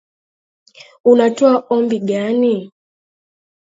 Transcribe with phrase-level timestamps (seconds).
[1.11, 2.53] Unatoa ombi gani?